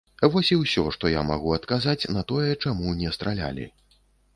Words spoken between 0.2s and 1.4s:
Вось і ўсё, што я